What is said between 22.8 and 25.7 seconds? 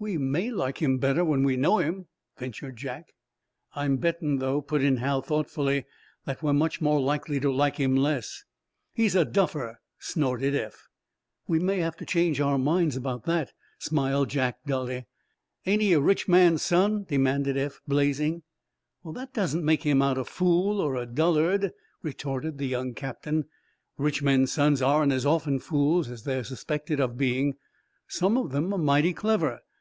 captain. "Rich men's sons aren't as often